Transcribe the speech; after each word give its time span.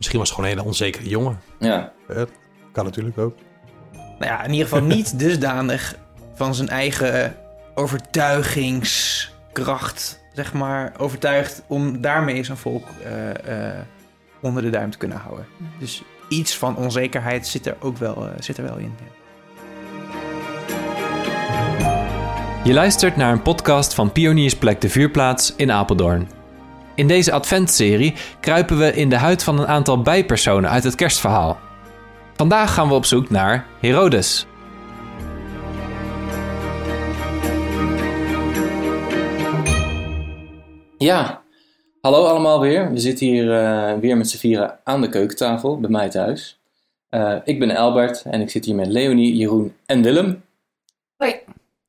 Misschien 0.00 0.18
was 0.18 0.28
het 0.28 0.36
gewoon 0.38 0.50
een 0.50 0.56
hele 0.56 0.68
onzekere 0.68 1.08
jongen. 1.08 1.40
Ja. 1.58 1.92
Eh, 2.08 2.22
kan 2.72 2.84
natuurlijk 2.84 3.18
ook. 3.18 3.36
Nou 3.92 4.24
ja, 4.32 4.44
in 4.44 4.50
ieder 4.50 4.68
geval 4.68 4.84
niet 4.84 5.18
dusdanig 5.24 5.96
van 6.34 6.54
zijn 6.54 6.68
eigen 6.68 7.36
overtuigingskracht, 7.74 10.20
zeg 10.34 10.52
maar, 10.52 10.92
overtuigd 10.98 11.62
om 11.66 12.00
daarmee 12.00 12.44
zijn 12.44 12.56
volk 12.56 12.84
eh, 13.04 13.68
eh, 13.68 13.74
onder 14.40 14.62
de 14.62 14.70
duim 14.70 14.90
te 14.90 14.98
kunnen 14.98 15.18
houden. 15.18 15.46
Dus 15.78 16.02
iets 16.28 16.56
van 16.56 16.76
onzekerheid 16.76 17.46
zit 17.46 17.66
er 17.66 17.76
ook 17.80 17.96
wel, 17.96 18.26
eh, 18.26 18.32
zit 18.38 18.58
er 18.58 18.64
wel 18.64 18.76
in. 18.76 18.94
ja. 18.98 19.04
Je 22.64 22.72
luistert 22.72 23.16
naar 23.16 23.32
een 23.32 23.42
podcast 23.42 23.94
van 23.94 24.12
Pioniersplek 24.12 24.80
de 24.80 24.88
Vuurplaats 24.88 25.54
in 25.56 25.72
Apeldoorn. 25.72 26.39
In 27.00 27.06
deze 27.06 27.32
adventserie 27.32 28.14
kruipen 28.40 28.78
we 28.78 28.92
in 28.94 29.08
de 29.08 29.16
huid 29.16 29.42
van 29.42 29.58
een 29.58 29.66
aantal 29.66 30.02
bijpersonen 30.02 30.70
uit 30.70 30.84
het 30.84 30.94
kerstverhaal. 30.94 31.58
Vandaag 32.34 32.74
gaan 32.74 32.88
we 32.88 32.94
op 32.94 33.04
zoek 33.04 33.30
naar 33.30 33.66
Herodes. 33.80 34.46
Ja, 40.98 41.42
hallo 42.00 42.24
allemaal 42.24 42.60
weer. 42.60 42.92
We 42.92 42.98
zitten 42.98 43.26
hier 43.26 43.52
eh, 43.52 43.98
weer 43.98 44.16
met 44.16 44.30
z'n 44.30 44.38
vieren 44.38 44.78
aan 44.84 45.00
de 45.00 45.08
keukentafel 45.08 45.80
bij 45.80 45.90
mij 45.90 46.08
thuis. 46.08 46.60
Eh, 47.08 47.36
ik 47.44 47.58
ben 47.58 47.76
Albert 47.76 48.22
en 48.22 48.40
ik 48.40 48.50
zit 48.50 48.64
hier 48.64 48.74
met 48.74 48.86
Leonie, 48.86 49.36
Jeroen 49.36 49.76
en 49.86 50.02
Willem. 50.02 50.42
Hoi. 51.16 51.34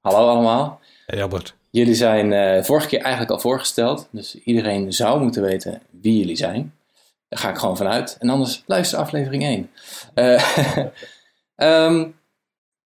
Hallo 0.01 0.27
allemaal. 0.27 0.79
Hey 1.05 1.21
Albert. 1.21 1.59
Jullie 1.71 1.95
zijn 1.95 2.33
eh, 2.33 2.63
vorige 2.63 2.87
keer 2.87 2.99
eigenlijk 2.99 3.31
al 3.31 3.39
voorgesteld, 3.39 4.07
dus 4.11 4.35
iedereen 4.35 4.93
zou 4.93 5.21
moeten 5.21 5.41
weten 5.41 5.81
wie 5.89 6.17
jullie 6.17 6.35
zijn. 6.35 6.75
Daar 7.29 7.39
ga 7.39 7.49
ik 7.49 7.57
gewoon 7.57 7.77
vanuit. 7.77 8.17
En 8.19 8.29
anders 8.29 8.63
luister 8.65 8.99
aflevering 8.99 9.43
1. 9.43 9.71
Eh, 10.13 10.85
ehm, 11.55 12.09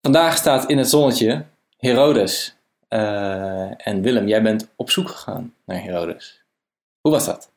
vandaag 0.02 0.38
staat 0.38 0.70
in 0.70 0.78
het 0.78 0.90
zonnetje 0.90 1.46
Herodes. 1.78 2.56
Eh, 2.88 3.88
en 3.88 4.02
Willem, 4.02 4.28
jij 4.28 4.42
bent 4.42 4.68
op 4.76 4.90
zoek 4.90 5.10
gegaan 5.10 5.54
naar 5.66 5.84
Herodes. 5.84 6.44
Hoe 7.02 7.12
was 7.12 7.26
dat? 7.26 7.52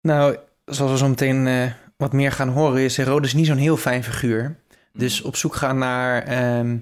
Nou, 0.00 0.36
zoals 0.64 0.90
we 0.92 0.98
zo 0.98 1.08
meteen 1.08 1.72
wat 1.96 2.12
meer 2.12 2.32
gaan 2.32 2.48
horen, 2.48 2.80
is 2.80 2.96
Herodes 2.96 3.34
niet 3.34 3.46
zo'n 3.46 3.56
heel 3.56 3.76
fijn 3.76 4.04
figuur. 4.04 4.56
Dus 4.92 5.22
op 5.22 5.36
zoek 5.36 5.54
gaan 5.54 5.78
naar. 5.78 6.22
ehm, 6.22 6.76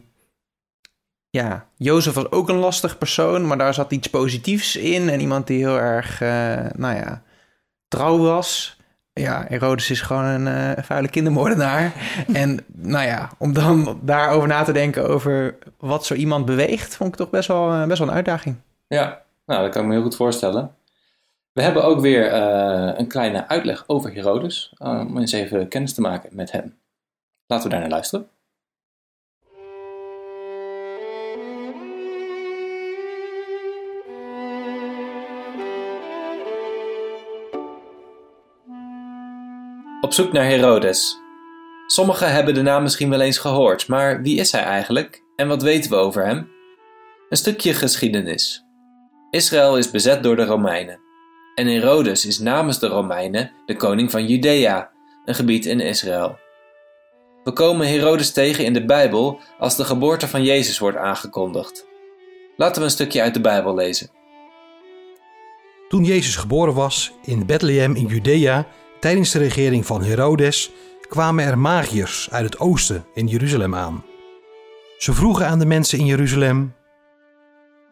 ja, 1.31 1.67
Jozef 1.77 2.15
was 2.15 2.31
ook 2.31 2.49
een 2.49 2.57
lastig 2.57 2.99
persoon, 2.99 3.47
maar 3.47 3.59
daar 3.59 3.75
zat 3.75 3.93
iets 3.93 4.11
positiefs 4.11 4.77
in. 4.77 5.09
En 5.09 5.21
iemand 5.21 5.47
die 5.47 5.59
heel 5.59 5.79
erg, 5.79 6.21
eh, 6.21 6.67
nou 6.77 6.97
ja, 6.97 7.23
trouw 7.89 8.19
was. 8.19 8.79
Ja, 9.13 9.45
Herodes 9.49 9.91
is 9.91 10.01
gewoon 10.01 10.25
een 10.25 10.47
eh, 10.47 10.85
vuile 10.85 11.09
kindermoordenaar. 11.09 11.93
en 12.33 12.65
nou 12.67 13.07
ja, 13.07 13.31
om 13.39 13.53
dan 13.53 14.01
daarover 14.03 14.49
na 14.49 14.63
te 14.63 14.73
denken 14.73 15.09
over 15.09 15.59
wat 15.79 16.07
zo 16.07 16.15
iemand 16.15 16.45
beweegt, 16.45 16.97
vond 16.97 17.11
ik 17.11 17.17
toch 17.17 17.31
best 17.31 17.49
wel, 17.49 17.73
eh, 17.73 17.87
best 17.87 17.99
wel 17.99 18.09
een 18.09 18.15
uitdaging. 18.15 18.57
Ja, 18.87 19.23
nou, 19.47 19.63
dat 19.63 19.73
kan 19.73 19.83
ik 19.83 19.89
me 19.89 19.95
heel 19.95 20.03
goed 20.03 20.17
voorstellen. 20.17 20.75
We 21.53 21.63
hebben 21.63 21.85
ook 21.85 22.01
weer 22.01 22.33
een 22.99 23.07
kleine 23.07 23.49
uitleg 23.49 23.85
over 23.87 24.13
Herodes, 24.15 24.73
om 24.79 25.19
eens 25.19 25.33
even 25.33 25.69
kennis 25.69 25.95
te 25.95 26.01
maken 26.01 26.31
met 26.33 26.53
hem. 26.53 26.79
Laten 27.47 27.65
we 27.65 27.73
daar 27.73 27.81
naar 27.81 27.91
luisteren. 27.91 28.29
Op 40.11 40.17
zoek 40.17 40.33
naar 40.33 40.45
Herodes. 40.45 41.21
Sommigen 41.87 42.33
hebben 42.33 42.55
de 42.55 42.63
naam 42.63 42.83
misschien 42.83 43.11
wel 43.11 43.21
eens 43.21 43.39
gehoord, 43.39 43.89
maar 43.89 44.23
wie 44.23 44.39
is 44.39 44.53
hij 44.53 44.63
eigenlijk 44.63 45.23
en 45.37 45.49
wat 45.49 45.63
weten 45.63 45.91
we 45.91 45.97
over 45.97 46.27
hem? 46.27 46.51
Een 47.29 47.37
stukje 47.37 47.75
geschiedenis. 47.75 48.65
Israël 49.31 49.79
is 49.79 49.91
bezet 49.91 50.23
door 50.23 50.37
de 50.37 50.45
Romeinen. 50.45 51.01
En 51.55 51.67
Herodes 51.67 52.27
is 52.27 52.39
namens 52.39 52.79
de 52.79 52.87
Romeinen 52.87 53.53
de 53.67 53.77
koning 53.77 54.11
van 54.11 54.27
Judea, 54.27 54.91
een 55.25 55.35
gebied 55.35 55.67
in 55.67 55.81
Israël. 55.81 56.39
We 57.45 57.53
komen 57.53 57.89
Herodes 57.89 58.33
tegen 58.33 58.65
in 58.65 58.73
de 58.73 58.85
Bijbel 58.85 59.41
als 59.59 59.77
de 59.77 59.85
geboorte 59.85 60.29
van 60.29 60.43
Jezus 60.43 60.79
wordt 60.79 60.97
aangekondigd. 60.97 61.87
Laten 62.57 62.79
we 62.79 62.85
een 62.85 62.95
stukje 62.95 63.23
uit 63.23 63.35
de 63.35 63.41
Bijbel 63.41 63.75
lezen. 63.75 64.11
Toen 65.89 66.05
Jezus 66.05 66.37
geboren 66.37 66.75
was 66.75 67.13
in 67.25 67.47
Bethlehem 67.47 67.97
in 67.97 68.07
Judea, 68.07 68.67
tijdens 69.01 69.31
de 69.31 69.39
regering 69.39 69.87
van 69.87 70.03
Herodes, 70.03 70.71
kwamen 71.09 71.45
er 71.45 71.59
magiërs 71.59 72.29
uit 72.31 72.45
het 72.45 72.59
oosten 72.59 73.05
in 73.15 73.27
Jeruzalem 73.27 73.75
aan. 73.75 74.05
Ze 74.99 75.13
vroegen 75.13 75.47
aan 75.47 75.59
de 75.59 75.67
mensen 75.67 75.99
in 75.99 76.07
Jeruzalem: 76.07 76.75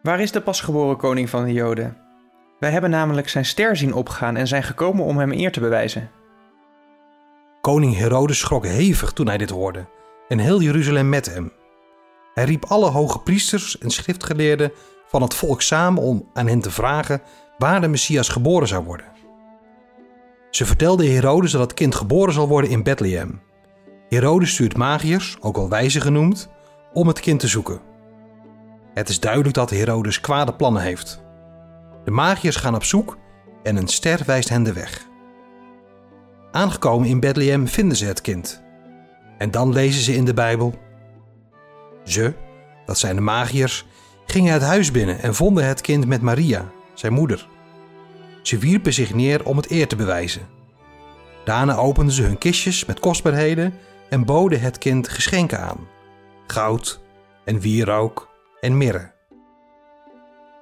Waar 0.01 0.19
is 0.19 0.31
de 0.31 0.41
pasgeboren 0.41 0.97
koning 0.97 1.29
van 1.29 1.43
de 1.43 1.53
Joden? 1.53 1.97
Wij 2.59 2.71
hebben 2.71 2.89
namelijk 2.89 3.29
zijn 3.29 3.45
ster 3.45 3.77
zien 3.77 3.93
opgaan 3.93 4.35
en 4.35 4.47
zijn 4.47 4.63
gekomen 4.63 5.05
om 5.05 5.17
hem 5.17 5.31
eer 5.31 5.51
te 5.51 5.59
bewijzen. 5.59 6.11
Koning 7.61 7.95
Herodes 7.95 8.39
schrok 8.39 8.65
hevig 8.65 9.11
toen 9.11 9.27
hij 9.27 9.37
dit 9.37 9.49
hoorde, 9.49 9.85
en 10.27 10.39
heel 10.39 10.61
Jeruzalem 10.61 11.09
met 11.09 11.33
hem. 11.33 11.51
Hij 12.33 12.43
riep 12.43 12.65
alle 12.65 12.89
hoge 12.89 13.19
priesters 13.19 13.77
en 13.77 13.89
schriftgeleerden 13.89 14.71
van 15.07 15.21
het 15.21 15.33
volk 15.33 15.61
samen 15.61 16.03
om 16.03 16.29
aan 16.33 16.47
hen 16.47 16.59
te 16.59 16.71
vragen 16.71 17.21
waar 17.57 17.81
de 17.81 17.87
Messias 17.87 18.29
geboren 18.29 18.67
zou 18.67 18.83
worden. 18.83 19.18
Ze 20.49 20.65
vertelden 20.65 21.13
Herodes 21.13 21.51
dat 21.51 21.61
het 21.61 21.73
kind 21.73 21.95
geboren 21.95 22.33
zal 22.33 22.47
worden 22.47 22.69
in 22.69 22.83
Bethlehem. 22.83 23.41
Herodes 24.09 24.51
stuurt 24.51 24.77
magiërs, 24.77 25.37
ook 25.39 25.55
wel 25.55 25.69
wijzen 25.69 26.01
genoemd, 26.01 26.49
om 26.93 27.07
het 27.07 27.19
kind 27.19 27.39
te 27.39 27.47
zoeken. 27.47 27.81
Het 28.93 29.09
is 29.09 29.19
duidelijk 29.19 29.53
dat 29.53 29.69
Herodes 29.69 30.19
kwade 30.19 30.53
plannen 30.53 30.81
heeft. 30.81 31.23
De 32.05 32.11
magiërs 32.11 32.55
gaan 32.55 32.75
op 32.75 32.83
zoek 32.83 33.17
en 33.63 33.75
een 33.75 33.87
ster 33.87 34.21
wijst 34.25 34.49
hen 34.49 34.63
de 34.63 34.73
weg. 34.73 35.07
Aangekomen 36.51 37.07
in 37.07 37.19
Bethlehem 37.19 37.67
vinden 37.67 37.97
ze 37.97 38.05
het 38.05 38.21
kind. 38.21 38.63
En 39.37 39.51
dan 39.51 39.73
lezen 39.73 40.01
ze 40.01 40.15
in 40.15 40.25
de 40.25 40.33
Bijbel. 40.33 40.73
Ze, 42.03 42.33
dat 42.85 42.97
zijn 42.97 43.15
de 43.15 43.21
magiërs, 43.21 43.85
gingen 44.25 44.53
het 44.53 44.61
huis 44.61 44.91
binnen 44.91 45.21
en 45.21 45.35
vonden 45.35 45.67
het 45.67 45.81
kind 45.81 46.05
met 46.05 46.21
Maria, 46.21 46.65
zijn 46.93 47.13
moeder. 47.13 47.47
Ze 48.49 48.57
wierpen 48.57 48.93
zich 48.93 49.13
neer 49.13 49.45
om 49.45 49.57
het 49.57 49.71
eer 49.71 49.87
te 49.87 49.95
bewijzen. 49.95 50.47
Daarna 51.45 51.75
openden 51.75 52.13
ze 52.13 52.23
hun 52.23 52.37
kistjes 52.37 52.85
met 52.85 52.99
kostbaarheden 52.99 53.73
en 54.09 54.25
boden 54.25 54.61
het 54.61 54.77
kind 54.77 55.09
geschenken 55.09 55.59
aan: 55.59 55.87
goud 56.47 56.99
en 57.45 57.59
wierook 57.59 58.29
en 58.59 58.77
mirre. 58.77 59.11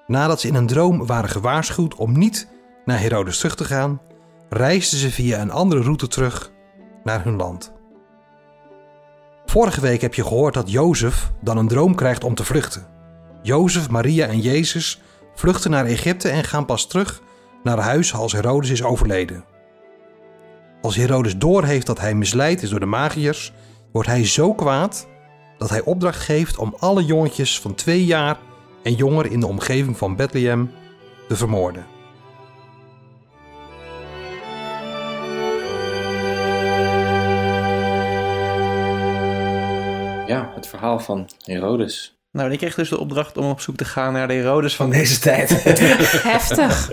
Nadat 0.08 0.42
ze 0.42 0.48
in 0.48 0.56
een 0.56 0.68
droom 0.68 1.06
waren 1.06 1.30
gewaarschuwd 1.30 1.96
om 1.96 2.18
niet 2.18 2.48
naar 2.86 3.00
Herodes 3.00 3.38
terug 3.38 3.56
te 3.56 3.66
gaan, 3.66 4.02
reisden 4.50 5.00
ze 5.00 5.12
via 5.12 5.42
een 5.42 5.52
andere 5.52 5.82
route 5.82 6.08
terug 6.08 6.52
naar 7.04 7.24
hun 7.24 7.36
land. 7.36 7.74
Vorige 9.46 9.82
week 9.82 10.02
heb 10.02 10.14
je 10.14 10.24
gehoord 10.24 10.54
dat 10.54 10.72
Jozef 10.72 11.32
dan 11.42 11.58
een 11.58 11.68
droom 11.68 11.96
krijgt 11.96 12.24
om 12.24 12.36
te 12.36 12.44
vluchten. 12.44 12.88
Jozef, 13.42 13.90
Maria 13.90 14.28
en 14.28 14.40
Jezus 14.40 15.02
vluchten 15.36 15.72
naar 15.72 15.86
Egypte 15.86 16.30
en 16.30 16.44
gaan 16.44 16.66
pas 16.66 16.88
terug 16.88 17.26
naar 17.64 17.78
huis 17.78 18.14
als 18.14 18.32
Herodes 18.32 18.70
is 18.70 18.84
overleden. 18.84 19.46
Als 20.82 20.96
Herodes 20.96 21.38
doorheeft 21.38 21.86
dat 21.86 22.00
hij 22.00 22.16
misleid 22.16 22.62
is 22.62 22.70
door 22.70 22.80
de 22.80 22.86
magiërs, 22.86 23.54
wordt 23.92 24.08
hij 24.08 24.26
zo 24.26 24.54
kwaad 24.54 25.08
dat 25.58 25.70
hij 25.70 25.82
opdracht 25.82 26.20
geeft 26.20 26.58
om 26.58 26.76
alle 26.80 27.06
jongetjes 27.06 27.60
van 27.60 27.76
twee 27.76 28.06
jaar 28.06 28.38
en 28.84 28.94
jonger 28.94 29.32
in 29.32 29.40
de 29.40 29.48
omgeving 29.48 29.98
van 29.98 30.16
Bethlehem 30.16 30.72
te 31.28 31.36
vermoorden. 31.36 31.86
Ja, 40.28 40.52
het 40.56 40.68
verhaal 40.68 41.00
van 41.00 41.30
Herodes. 41.44 42.18
Nou, 42.32 42.52
ik 42.52 42.58
kreeg 42.58 42.76
dus 42.76 42.90
de 42.90 43.00
opdracht 43.00 43.38
om 43.38 43.50
op 43.50 43.62
zoek 43.62 43.76
te 43.76 43.86
gaan 43.86 44.14
naar 44.14 44.28
de 44.28 44.34
Herodes 44.34 44.76
van 44.76 44.90
deze 44.90 45.20
tijd. 45.20 45.64
Heftig. 46.24 46.92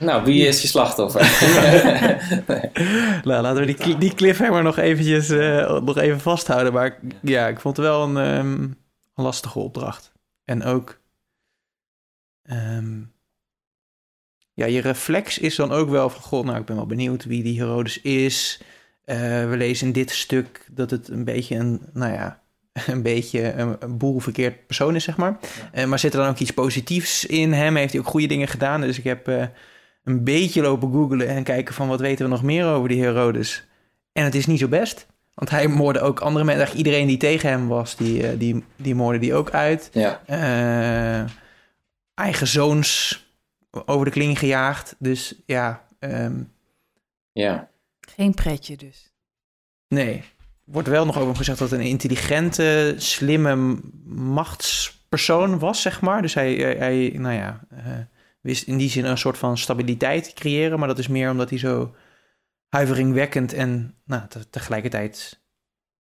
Nou, 0.00 0.24
wie 0.24 0.46
is 0.46 0.62
je 0.62 0.68
slachtoffer? 0.68 1.20
nou, 3.28 3.42
laten 3.42 3.66
we 3.66 3.74
die, 3.74 3.98
die 3.98 4.14
cliffhanger 4.14 4.62
nog 4.62 4.76
eventjes 4.76 5.28
eh, 5.28 5.80
nog 5.80 5.98
even 5.98 6.20
vasthouden. 6.20 6.72
Maar 6.72 6.98
ja, 7.22 7.48
ik 7.48 7.60
vond 7.60 7.76
het 7.76 7.86
wel 7.86 8.02
een, 8.02 8.16
ehm, 8.16 8.68
lastige 9.14 9.58
opdracht. 9.58 10.12
En 10.44 10.64
ook... 10.64 11.00
ehm, 12.42 12.98
ja, 14.54 14.66
je 14.66 14.80
reflex 14.80 15.38
is 15.38 15.56
dan 15.56 15.72
ook 15.72 15.88
wel 15.88 16.10
van... 16.10 16.22
God, 16.22 16.44
nou, 16.44 16.58
ik 16.58 16.64
ben 16.64 16.76
wel 16.76 16.86
benieuwd 16.86 17.24
wie 17.24 17.42
die 17.42 17.60
Herodes 17.60 18.00
is. 18.00 18.60
Eh, 19.04 19.16
we 19.48 19.54
lezen 19.56 19.86
in 19.86 19.92
dit 19.92 20.10
stuk 20.10 20.66
dat 20.70 20.90
het 20.90 21.08
een 21.08 21.24
beetje 21.24 21.56
een... 21.56 21.80
Nou 21.92 22.12
ja, 22.12 22.40
een 22.86 23.02
beetje 23.02 23.52
een, 23.52 23.76
een 23.80 23.98
boel 23.98 24.18
verkeerd 24.18 24.66
persoon 24.66 24.94
is, 24.94 25.04
zeg 25.04 25.16
maar. 25.16 25.38
Eh, 25.72 25.84
maar 25.84 25.98
zit 25.98 26.12
er 26.12 26.20
dan 26.20 26.28
ook 26.28 26.38
iets 26.38 26.50
positiefs 26.50 27.26
in 27.26 27.52
hem? 27.52 27.76
Heeft 27.76 27.92
hij 27.92 28.00
ook 28.00 28.06
goede 28.06 28.26
dingen 28.26 28.48
gedaan? 28.48 28.80
Dus 28.80 28.98
ik 28.98 29.04
heb... 29.04 29.50
een 30.04 30.24
beetje 30.24 30.62
lopen 30.62 30.92
googlen 30.92 31.28
en 31.28 31.42
kijken 31.42 31.74
van 31.74 31.88
wat 31.88 32.00
weten 32.00 32.24
we 32.24 32.30
nog 32.30 32.42
meer 32.42 32.66
over 32.66 32.88
die 32.88 33.02
Herodes. 33.02 33.64
En 34.12 34.24
het 34.24 34.34
is 34.34 34.46
niet 34.46 34.58
zo 34.58 34.68
best. 34.68 35.06
Want 35.34 35.50
hij 35.50 35.68
moordde 35.68 36.00
ook 36.00 36.20
andere 36.20 36.44
mensen. 36.44 36.64
Eigenlijk 36.64 36.86
iedereen 36.86 37.08
die 37.08 37.16
tegen 37.16 37.48
hem 37.48 37.68
was, 37.68 37.96
die, 37.96 38.26
eh, 38.26 38.38
die, 38.38 38.64
die 38.76 38.94
moordde 38.94 39.20
die 39.20 39.34
ook 39.34 39.50
uit. 39.50 39.90
Ja. 39.92 40.20
Eh, 40.26 41.30
eigen 42.14 42.46
zoons 42.46 43.18
over 43.70 44.04
de 44.04 44.10
kling 44.10 44.38
gejaagd. 44.38 44.94
Dus 44.98 45.34
ja, 45.46 45.86
ehm, 45.98 46.42
Ja. 47.32 47.68
Geen 48.00 48.34
pretje 48.34 48.76
dus. 48.76 49.12
nee. 49.88 50.22
Wordt 50.64 50.88
wel 50.88 51.04
nog 51.04 51.14
over 51.14 51.28
hem 51.28 51.36
gezegd 51.36 51.58
dat 51.58 51.70
hij 51.70 51.78
een 51.78 51.84
intelligente, 51.86 52.94
slimme 52.96 53.78
machtspersoon 54.04 55.58
was, 55.58 55.82
zeg 55.82 56.00
maar. 56.00 56.22
Dus 56.22 56.34
hij, 56.34 56.54
hij, 56.54 56.74
hij, 56.76 57.12
nou 57.16 57.34
ja, 57.34 57.60
eh, 57.70 57.84
wist 58.40 58.66
in 58.66 58.76
die 58.76 58.90
zin 58.90 59.04
een 59.04 59.18
soort 59.18 59.38
van 59.38 59.58
stabiliteit 59.58 60.32
creëren. 60.34 60.78
Maar 60.78 60.88
dat 60.88 60.98
is 60.98 61.08
meer 61.08 61.30
omdat 61.30 61.50
hij 61.50 61.58
zo 61.58 61.94
huiveringwekkend 62.68 63.52
en 63.52 63.94
nou, 64.04 64.28
te- 64.28 64.50
tegelijkertijd 64.50 65.42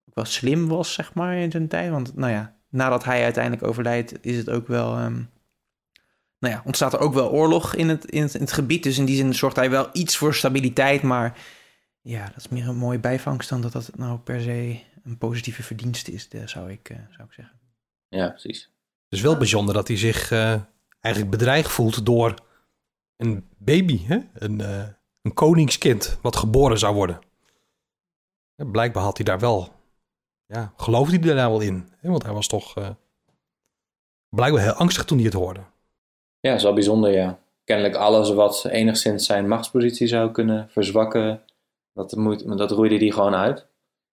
ook 0.06 0.16
wel 0.16 0.26
slim 0.26 0.68
was, 0.68 0.94
zeg 0.94 1.14
maar, 1.14 1.38
in 1.38 1.52
zijn 1.52 1.68
tijd. 1.68 1.90
Want 1.90 2.16
nou 2.16 2.32
ja, 2.32 2.58
nadat 2.70 3.04
hij 3.04 3.24
uiteindelijk 3.24 3.64
overlijdt, 3.64 4.26
is 4.26 4.38
het 4.38 4.50
ook 4.50 4.68
wel... 4.68 4.98
ehm, 4.98 5.22
nou 6.40 6.54
ja, 6.54 6.62
ontstaat 6.66 6.94
er 6.94 7.00
ook 7.00 7.14
wel 7.14 7.32
oorlog 7.32 7.76
in 7.76 7.90
het, 7.90 8.06
in, 8.06 8.22
het, 8.22 8.34
in 8.34 8.42
het 8.42 8.52
gebied. 8.52 8.84
Dus 8.84 8.98
in 8.98 9.06
die 9.06 9.16
zin 9.16 9.34
zorgt 9.36 9.56
hij 9.56 9.70
wel 9.70 9.90
iets 9.94 10.18
voor 10.18 10.36
stabiliteit. 10.36 11.02
Maar 11.02 11.38
ja, 12.02 12.26
dat 12.26 12.38
is 12.38 12.48
meer 12.48 12.68
een 12.68 12.76
mooie 12.78 13.00
bijvangst 13.00 13.50
dan 13.50 13.62
dat 13.62 13.72
dat 13.72 13.92
nou 13.96 14.20
per 14.20 14.42
se 14.42 14.80
een 15.04 15.18
positieve 15.18 15.64
verdienste 15.64 16.12
is, 16.12 16.28
eh, 16.28 16.48
zou 16.48 16.72
ik, 16.72 16.90
eh, 16.90 16.98
zou 17.10 17.28
ik 17.28 17.34
zeggen. 17.34 17.60
Ja, 18.08 18.30
precies. 18.30 18.62
Het 19.10 19.18
is 19.20 19.22
wel 19.22 19.38
bijzonder 19.38 19.74
dat 19.74 19.88
hij 19.88 19.98
zich 19.98 20.32
eh, 20.32 20.62
eigenlijk 21.08 21.38
bedreigd 21.38 21.72
voelt 21.72 22.06
door 22.06 22.34
een 23.16 23.50
baby, 23.58 24.06
hè? 24.06 24.20
Een, 24.34 24.62
eh, 24.62 24.88
een 25.22 25.34
koningskind 25.34 26.20
wat 26.22 26.36
geboren 26.36 26.80
zou 26.80 26.96
worden. 26.96 27.20
Ja, 28.56 28.66
blijkbaar 28.66 29.04
had 29.04 29.18
hij 29.18 29.26
daar 29.26 29.40
wel, 29.40 29.70
ja, 30.46 30.74
geloofde 30.78 31.18
hij 31.18 31.36
daar 31.36 31.50
wel 31.50 31.60
in. 31.60 31.90
Hè? 31.98 32.10
Want 32.10 32.24
hij 32.24 32.34
was 32.34 32.48
toch 32.48 32.76
eh, 32.76 32.90
blijkbaar 34.30 34.62
heel 34.62 34.74
angstig 34.74 35.06
toen 35.06 35.18
hij 35.18 35.26
het 35.26 35.36
hoorde. 35.36 35.60
Ja, 36.40 36.50
dat 36.50 36.58
is 36.58 36.64
wel 36.64 36.74
bijzonder, 36.74 37.12
ja. 37.12 37.40
Kennelijk 37.64 37.96
alles 37.96 38.30
wat 38.30 38.66
enigszins 38.66 39.26
zijn 39.26 39.48
machtspositie 39.48 40.08
zou 40.08 40.32
kunnen 40.32 40.70
verzwakken, 40.70 41.44
dat, 41.94 42.16
moet, 42.16 42.58
dat 42.58 42.72
roeide 42.72 42.98
hij 42.98 43.12
gewoon 43.12 43.36
uit. 43.36 43.68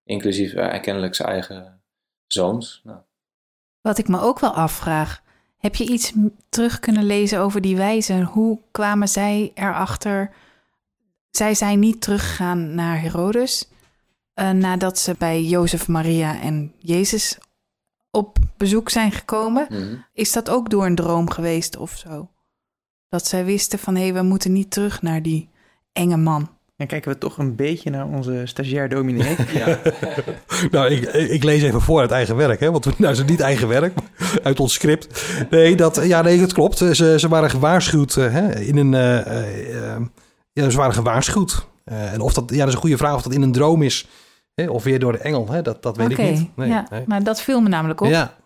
Inclusief 0.04 0.52
kennelijk 0.80 1.14
zijn 1.14 1.28
eigen 1.28 1.82
zoons. 2.26 2.80
Nou, 2.84 2.98
Wat 3.80 3.98
ik 3.98 4.08
me 4.08 4.20
ook 4.20 4.38
wel 4.38 4.54
afvraag. 4.54 5.23
Heb 5.64 5.74
je 5.74 5.86
iets 5.86 6.12
terug 6.48 6.80
kunnen 6.80 7.04
lezen 7.04 7.40
over 7.40 7.60
die 7.60 7.76
wijzen? 7.76 8.22
Hoe 8.22 8.58
kwamen 8.70 9.08
zij 9.08 9.52
erachter? 9.54 10.30
Zij 11.30 11.54
zijn 11.54 11.78
niet 11.78 12.00
teruggegaan 12.00 12.74
naar 12.74 13.00
Herodes 13.00 13.68
eh, 14.34 14.50
nadat 14.50 14.98
ze 14.98 15.14
bij 15.18 15.42
Jozef, 15.42 15.88
Maria 15.88 16.40
en 16.40 16.72
Jezus 16.78 17.38
op 18.10 18.38
bezoek 18.56 18.90
zijn 18.90 19.12
gekomen. 19.12 19.66
mhm. 19.70 19.96
Is 20.12 20.32
dat 20.32 20.50
ook 20.50 20.70
door 20.70 20.86
een 20.86 20.94
droom 20.94 21.30
geweest 21.30 21.76
of 21.76 21.96
zo? 21.96 22.28
Dat 23.08 23.26
zij 23.26 23.44
wisten 23.44 23.78
van 23.78 23.96
hé, 23.96 24.12
we 24.12 24.22
moeten 24.22 24.52
niet 24.52 24.70
terug 24.70 25.02
naar 25.02 25.22
die 25.22 25.48
enge 25.92 26.16
man. 26.16 26.48
En 26.76 26.86
kijken 26.86 27.12
we 27.12 27.18
toch 27.18 27.38
een 27.38 27.56
beetje 27.56 27.90
naar 27.90 28.06
onze 28.06 28.42
stagiair 28.44 28.88
dominee. 28.88 29.36
ja. 29.64 29.78
Nou, 30.70 30.90
ik, 30.90 31.02
ik 31.12 31.42
lees 31.42 31.62
even 31.62 31.80
voor 31.80 32.00
uit 32.00 32.10
eigen 32.10 32.36
werk, 32.36 32.60
hè? 32.60 32.70
want 32.70 32.84
we- 32.84 32.92
nou 32.98 33.12
is 33.12 33.18
het 33.18 33.28
niet 33.28 33.40
eigen 33.40 33.68
werk, 33.68 33.94
maar 33.94 34.38
uit 34.42 34.60
ons 34.60 34.72
script. 34.72 35.24
Nee, 35.50 35.76
dat, 35.76 36.00
ja, 36.06 36.22
nee, 36.22 36.38
dat 36.40 36.52
klopt. 36.52 36.78
Ze, 36.78 37.14
ze 37.18 37.28
waren 37.28 37.50
gewaarschuwd 37.50 38.16
eh, 38.16 38.32
hè, 38.32 38.58
in 38.60 38.76
een. 38.76 38.94
eh, 38.94 39.94
eh, 39.94 40.00
ja, 40.52 40.70
ze 40.70 40.76
waren 40.76 40.94
gewaarschuwd. 40.94 41.66
Eh, 41.84 42.12
en 42.12 42.20
of 42.20 42.32
dat, 42.34 42.50
ja, 42.50 42.58
dat 42.58 42.68
is 42.68 42.74
een 42.74 42.80
goede 42.80 42.96
vraag 42.96 43.14
of 43.14 43.22
dat 43.22 43.32
in 43.32 43.42
een 43.42 43.52
droom 43.52 43.82
is, 43.82 44.08
hè, 44.54 44.68
of 44.68 44.84
weer 44.84 44.98
door 44.98 45.12
de 45.12 45.18
engel, 45.18 45.50
hè? 45.50 45.62
Dat, 45.62 45.82
dat 45.82 45.96
weet 45.96 46.10
ik 46.10 46.18
niet. 46.18 46.56
Nee, 46.56 46.68
ja, 46.68 46.86
nee. 46.90 47.02
maar 47.06 47.22
dat 47.22 47.40
viel 47.40 47.60
me 47.60 47.68
namelijk 47.68 48.00
op. 48.00 48.08
Ja, 48.10 48.36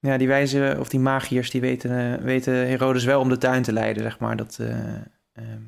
ja, 0.00 0.16
die 0.18 0.28
wijzen 0.28 0.80
of 0.80 0.88
die 0.88 1.00
magiërs, 1.00 1.50
die 1.50 1.60
weten, 1.60 2.22
weten 2.22 2.54
Herodes 2.54 3.04
wel 3.04 3.20
om 3.20 3.28
de 3.28 3.38
tuin 3.38 3.62
te 3.62 3.72
leiden, 3.72 4.02
zeg 4.02 4.18
maar. 4.18 4.36
Dat, 4.36 4.56
eh, 4.60 4.68
ehm, 5.32 5.62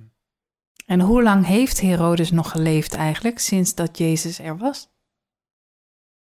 En 0.91 1.01
hoe 1.01 1.23
lang 1.23 1.47
heeft 1.47 1.81
Herodes 1.81 2.31
nog 2.31 2.51
geleefd 2.51 2.95
eigenlijk 2.95 3.39
sinds 3.39 3.75
dat 3.75 3.99
Jezus 3.99 4.39
er 4.39 4.59
was? 4.59 4.89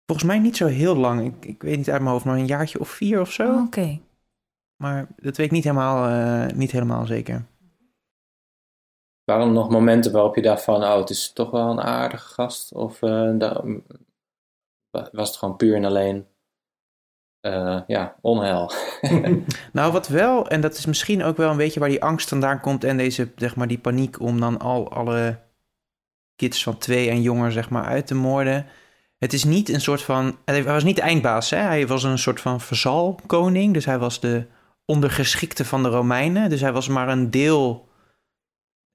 volgens 0.06 0.28
mij 0.28 0.38
niet 0.38 0.56
zo 0.56 0.66
heel 0.66 0.96
lang. 0.96 1.24
Ik, 1.24 1.44
ik 1.44 1.62
weet 1.62 1.76
niet 1.76 1.90
uit 1.90 2.00
mijn 2.00 2.12
hoofd, 2.12 2.24
maar 2.24 2.36
een 2.36 2.46
jaartje 2.46 2.80
of 2.80 2.88
vier 2.88 3.20
of 3.20 3.32
zo. 3.32 3.62
Oké. 3.62 4.00
Maar 4.76 5.06
dat 5.16 5.36
weet 5.36 5.46
ik 5.46 5.52
niet 5.52 5.64
helemaal, 5.64 6.08
eh, 6.08 6.56
niet 6.56 6.70
helemaal 6.70 7.06
zeker. 7.06 7.44
Waren 9.24 9.46
er 9.46 9.52
nog 9.52 9.70
momenten 9.70 10.12
waarop 10.12 10.36
je 10.36 10.42
dacht 10.42 10.64
van, 10.64 10.82
oh, 10.82 10.96
het 10.96 11.10
is 11.10 11.32
toch 11.32 11.50
wel 11.50 11.70
een 11.70 11.80
aardige 11.80 12.28
gast? 12.28 12.72
Of 12.74 13.02
eh, 13.02 13.36
was 14.90 15.28
het 15.28 15.36
gewoon 15.36 15.56
puur 15.56 15.74
en 15.74 15.84
alleen, 15.84 16.26
eh, 17.48 17.80
ja, 17.86 18.14
onheil? 18.20 18.72
Nou, 19.72 19.92
wat 19.92 20.08
wel, 20.08 20.48
en 20.48 20.60
dat 20.60 20.76
is 20.76 20.86
misschien 20.86 21.22
ook 21.22 21.36
wel 21.36 21.50
een 21.50 21.56
beetje 21.56 21.80
waar 21.80 21.88
die 21.88 22.02
angst 22.02 22.28
vandaan 22.28 22.60
komt 22.60 22.84
en 22.84 22.96
deze, 22.96 23.28
zeg 23.36 23.56
maar, 23.56 23.66
die 23.66 23.78
paniek 23.78 24.20
om 24.20 24.40
dan 24.40 24.58
al 24.58 24.92
alle 24.92 25.38
kids 26.36 26.62
van 26.62 26.78
twee 26.78 27.10
en 27.10 27.22
jonger, 27.22 27.52
zeg 27.52 27.70
maar, 27.70 27.84
uit 27.84 28.06
te 28.06 28.14
moorden. 28.14 28.66
Het 29.18 29.32
is 29.32 29.44
niet 29.44 29.68
een 29.68 29.80
soort 29.80 30.02
van, 30.02 30.38
hij 30.44 30.64
was 30.64 30.84
niet 30.84 30.96
de 30.96 31.02
eindbaas, 31.02 31.50
hè? 31.50 31.56
hij 31.56 31.86
was 31.86 32.02
een 32.02 32.18
soort 32.18 32.40
van 32.40 32.60
verzalkoning, 32.60 33.74
dus 33.74 33.84
hij 33.84 33.98
was 33.98 34.20
de 34.20 34.46
ondergeschikte 34.84 35.64
van 35.64 35.82
de 35.82 35.88
Romeinen, 35.88 36.50
dus 36.50 36.60
hij 36.60 36.72
was 36.72 36.88
maar 36.88 37.08
een 37.08 37.30
deel, 37.30 37.88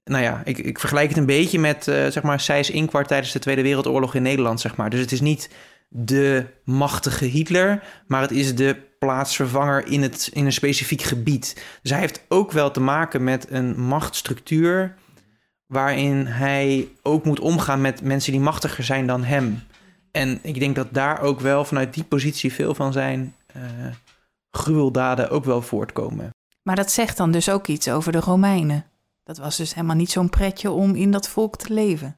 nou 0.03 0.23
ja, 0.23 0.41
ik, 0.45 0.57
ik 0.57 0.79
vergelijk 0.79 1.09
het 1.09 1.17
een 1.17 1.25
beetje 1.25 1.59
met, 1.59 1.87
eh, 1.87 2.07
zeg 2.07 2.23
maar, 2.23 2.39
Sijs 2.39 2.69
Inkwart 2.69 3.07
tijdens 3.07 3.31
de 3.31 3.39
Tweede 3.39 3.61
Wereldoorlog 3.61 4.15
in 4.15 4.21
Nederland, 4.21 4.61
zeg 4.61 4.75
maar. 4.75 4.89
Dus 4.89 4.99
het 4.99 5.11
is 5.11 5.21
niet 5.21 5.49
de 5.95 6.45
machtige 6.63 7.25
Hitler, 7.25 7.83
maar 8.07 8.21
het 8.21 8.31
is 8.31 8.55
de 8.55 8.75
plaatsvervanger 8.99 9.87
in, 9.87 10.01
het, 10.01 10.29
in 10.33 10.45
een 10.45 10.53
specifiek 10.53 11.01
gebied. 11.01 11.63
Dus 11.81 11.91
hij 11.91 11.99
heeft 11.99 12.25
ook 12.27 12.51
wel 12.51 12.71
te 12.71 12.79
maken 12.79 13.23
met 13.23 13.51
een 13.51 13.79
machtsstructuur 13.79 14.95
waarin 15.65 16.25
hij 16.25 16.87
ook 17.01 17.25
moet 17.25 17.39
omgaan 17.39 17.81
met 17.81 18.01
mensen 18.01 18.31
die 18.31 18.41
machtiger 18.41 18.83
zijn 18.83 19.07
dan 19.07 19.23
hem. 19.23 19.63
En 20.11 20.39
ik 20.41 20.59
denk 20.59 20.75
dat 20.75 20.93
daar 20.93 21.21
ook 21.21 21.39
wel 21.39 21.65
vanuit 21.65 21.93
die 21.93 22.03
positie 22.03 22.53
veel 22.53 22.75
van 22.75 22.93
zijn 22.93 23.35
eh, 23.45 23.61
gruweldaden 24.51 25.29
ook 25.29 25.45
wel 25.45 25.61
voortkomen. 25.61 26.29
Maar 26.63 26.75
dat 26.75 26.91
zegt 26.91 27.17
dan 27.17 27.31
dus 27.31 27.49
ook 27.49 27.67
iets 27.67 27.89
over 27.89 28.11
de 28.11 28.19
Romeinen. 28.19 28.85
Dat 29.23 29.37
was 29.37 29.57
dus 29.57 29.73
helemaal 29.73 29.95
niet 29.95 30.11
zo'n 30.11 30.29
pretje 30.29 30.71
om 30.71 30.95
in 30.95 31.11
dat 31.11 31.29
volk 31.29 31.57
te 31.57 31.73
leven. 31.73 32.17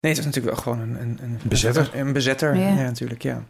Nee, 0.00 0.12
het 0.12 0.20
is 0.20 0.24
natuurlijk 0.26 0.54
wel 0.54 0.62
gewoon 0.62 0.80
een, 0.80 1.00
een, 1.00 1.18
een 1.22 1.40
Bezetter. 1.44 1.90
Een, 1.94 2.12
bezetter, 2.12 2.56
Ja. 2.56 2.68
ja, 2.68 2.74
natuurlijk, 2.82 3.22
ja. 3.22 3.44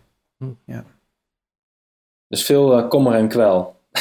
Dus 2.29 2.45
veel 2.45 2.79
eh, 2.79 2.89
kommer 2.89 3.15
en 3.15 3.29
kwel. 3.29 3.79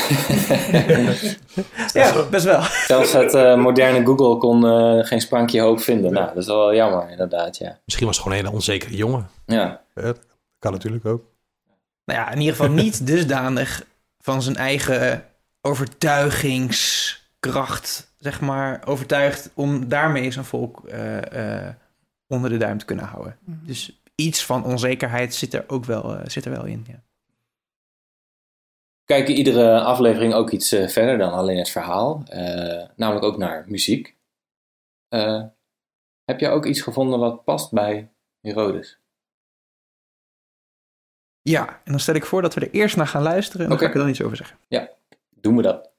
Ja, 1.94 2.24
best 2.30 2.46
wel. 2.46 2.62
Zelfs 2.62 3.14
het 3.14 3.34
eh, 3.34 3.56
moderne 3.56 4.06
Google 4.06 4.38
kon 4.38 4.66
eh, 4.66 5.06
geen 5.06 5.22
sprankje 5.22 5.62
hoop 5.62 5.80
vinden. 5.80 6.14
Nou, 6.14 6.28
dat 6.28 6.38
is 6.38 6.46
wel 6.46 6.76
jammer, 6.76 7.10
inderdaad, 7.10 7.58
ja. 7.58 7.80
misschien 7.86 8.06
was 8.08 8.16
het 8.16 8.26
gewoon 8.26 8.40
een 8.40 8.46
hele 8.46 8.58
onzekere 8.58 8.96
jongen. 8.96 9.30
Ja, 9.46 9.82
Hè, 9.94 10.12
kan 10.60 10.72
natuurlijk 10.72 11.06
ook. 11.06 11.24
Nou 12.06 12.20
ja, 12.20 12.32
in 12.32 12.40
ieder 12.40 12.56
geval 12.56 12.72
niet 12.72 13.06
dusdanig 13.08 13.86
van 14.20 14.42
zijn 14.42 14.56
eigen 14.56 15.26
overtuigingskracht, 15.62 18.14
zeg 18.18 18.42
maar, 18.42 18.82
overtuigd 18.86 19.50
om 19.54 19.88
daarmee 19.88 20.32
zijn 20.32 20.46
volk 20.46 20.88
eh, 20.88 21.66
eh, 21.68 21.74
onder 22.30 22.50
de 22.50 22.58
duim 22.58 22.78
te 22.78 22.86
kunnen 22.86 23.06
houden. 23.06 23.38
Dus 23.46 24.02
iets 24.16 24.46
van 24.46 24.64
onzekerheid 24.66 25.36
zit 25.36 25.54
er 25.54 25.64
ook 25.68 25.86
wel, 25.86 26.16
eh, 26.18 26.30
zit 26.30 26.46
er 26.46 26.52
wel 26.52 26.66
in. 26.66 26.86
Ja. 26.88 27.02
We 29.00 29.16
kijken 29.16 29.34
iedere 29.36 29.80
aflevering 29.82 30.34
ook 30.34 30.50
iets 30.52 30.72
eh, 30.72 30.88
verder 30.88 31.18
dan 31.18 31.32
alleen 31.32 31.58
het 31.58 31.70
verhaal. 31.70 32.24
eh, 32.28 32.88
namelijk 32.96 33.26
ook 33.26 33.38
naar 33.38 33.66
muziek. 33.68 34.16
Eh, 35.08 35.44
heb 36.26 36.40
je 36.40 36.50
ook 36.50 36.66
iets 36.66 36.82
gevonden 36.82 37.20
wat 37.20 37.44
past 37.44 37.72
bij 37.72 38.10
Herodes? 38.42 38.98
ja, 41.42 41.68
en 41.68 41.92
dan 41.92 42.00
stel 42.00 42.16
ik 42.16 42.26
voor 42.26 42.42
dat 42.42 42.54
we 42.54 42.62
er 42.62 42.72
eerst 42.72 42.96
naar 42.96 43.08
gaan 43.08 43.22
luisteren 43.22 43.62
en 43.62 43.68
dan 43.68 43.78
Oké. 43.78 43.84
ga 43.86 43.90
ik 43.92 43.96
er 43.96 44.02
dan 44.02 44.10
iets 44.12 44.22
over 44.22 44.38
zeggen. 44.38 44.58
Doen 45.30 45.56
we 45.56 45.62
dat? 45.62 45.92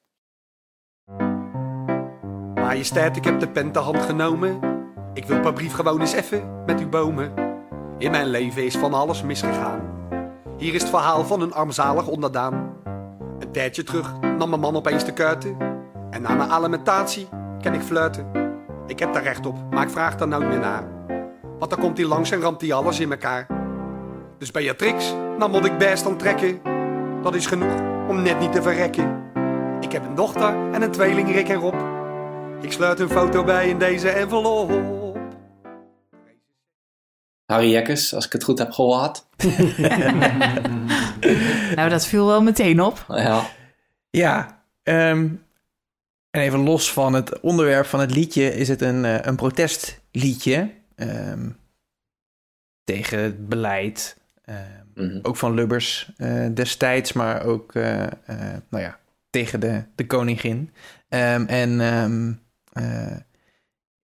Majesteit, 2.55 3.17
ik 3.17 3.23
heb 3.23 3.39
de 3.39 3.49
pen 3.49 3.71
te 3.71 3.79
hand 3.79 3.97
genomen. 4.01 4.70
Ik 5.13 5.25
wil 5.25 5.39
per 5.39 5.53
brief 5.53 5.73
gewoon 5.73 5.99
eens 5.99 6.13
even 6.13 6.63
met 6.65 6.81
u 6.81 6.87
bomen. 6.87 7.33
In 7.97 8.11
mijn 8.11 8.27
leven 8.27 8.65
is 8.65 8.77
van 8.77 8.93
alles 8.93 9.23
misgegaan. 9.23 9.79
Hier 10.57 10.73
is 10.73 10.81
het 10.81 10.89
verhaal 10.89 11.25
van 11.25 11.41
een 11.41 11.53
armzalig 11.53 12.07
onderdaan. 12.07 12.73
Een 13.39 13.51
tijdje 13.51 13.83
terug 13.83 14.13
nam 14.37 14.49
mijn 14.49 14.61
man 14.61 14.75
opeens 14.75 15.05
de 15.05 15.13
kuiten. 15.13 15.57
En 16.09 16.21
na 16.21 16.33
mijn 16.33 16.49
alimentatie 16.49 17.27
ken 17.61 17.73
ik 17.73 17.81
fluiten. 17.81 18.25
Ik 18.87 18.99
heb 18.99 19.13
daar 19.13 19.23
recht 19.23 19.45
op, 19.45 19.55
maar 19.71 19.83
ik 19.83 19.89
vraag 19.89 20.15
daar 20.15 20.27
nooit 20.27 20.47
meer 20.47 20.59
naar. 20.59 20.83
Want 21.59 21.71
dan 21.71 21.79
komt 21.79 21.97
hij 21.97 22.07
langs 22.07 22.31
en 22.31 22.41
ramt 22.41 22.61
hij 22.61 22.73
alles 22.73 22.99
in 22.99 23.11
elkaar. 23.11 23.47
Dus 24.37 24.51
Beatrix, 24.51 25.13
dan 25.39 25.51
moet 25.51 25.65
ik 25.65 25.77
best 25.77 26.05
aan 26.05 26.17
trekken. 26.17 26.61
Dat 27.21 27.35
is 27.35 27.45
genoeg 27.45 27.73
om 28.07 28.21
net 28.21 28.39
niet 28.39 28.51
te 28.51 28.61
verrekken. 28.61 29.21
Ik 29.79 29.91
heb 29.91 30.05
een 30.05 30.15
dochter 30.15 30.55
en 30.71 30.81
een 30.81 30.91
tweeling 30.91 31.31
Rick 31.31 31.49
en 31.49 31.59
Rob. 31.59 31.75
Ik 32.61 32.71
sluit 32.71 32.99
een 32.99 33.09
foto 33.09 33.43
bij 33.43 33.69
in 33.69 33.77
deze 33.77 34.09
envelop. 34.09 34.99
Harry 37.51 37.71
Jekkes, 37.71 38.13
als 38.15 38.25
ik 38.25 38.31
het 38.31 38.43
goed 38.43 38.57
heb 38.59 38.71
gehoord. 38.71 39.25
Nou, 41.75 41.89
dat 41.89 42.05
viel 42.07 42.25
wel 42.25 42.41
meteen 42.41 42.81
op. 42.81 43.05
Ja. 43.07 43.43
Ja, 44.09 44.61
ehm, 44.83 45.27
en 46.29 46.41
even 46.41 46.59
los 46.59 46.93
van 46.93 47.13
het 47.13 47.39
onderwerp 47.39 47.85
van 47.85 47.99
het 47.99 48.15
liedje, 48.15 48.55
is 48.55 48.67
het 48.67 48.81
een, 48.81 49.05
eh, 49.05 49.17
een 49.21 49.35
protestliedje 49.35 50.71
ehm, 50.95 51.49
tegen 52.83 53.19
het 53.19 53.49
beleid. 53.49 54.17
ehm, 54.45 54.79
Mhm. 54.95 55.19
ook 55.21 55.37
van 55.37 55.53
Lubbers 55.53 56.11
eh, 56.17 56.45
destijds, 56.53 57.13
maar 57.13 57.43
ook 57.45 57.75
eh, 57.75 58.03
eh, 58.03 58.11
nou 58.69 58.83
ja, 58.83 58.99
tegen 59.29 59.59
de, 59.59 59.83
de 59.95 60.05
koningin. 60.07 60.71
Ehm, 61.09 61.45
en 61.45 61.81
ehm, 61.81 62.33
eh, 62.73 63.15